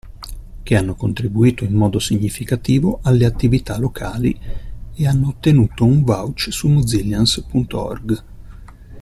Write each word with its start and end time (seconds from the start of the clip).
Che 0.63 0.75
hanno 0.75 0.95
contribuito 0.95 1.63
in 1.63 1.75
modo 1.75 1.99
significativo 1.99 3.01
alle 3.03 3.23
attività 3.23 3.77
Locali 3.77 4.35
e 4.95 5.07
hanno 5.07 5.27
ottenuto 5.27 5.85
un 5.85 6.01
vouch 6.01 6.47
su 6.51 6.69
mozillians.org. 6.69 8.23